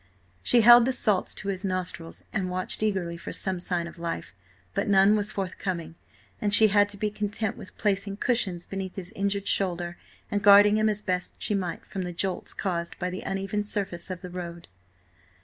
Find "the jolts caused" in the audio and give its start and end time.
12.01-12.97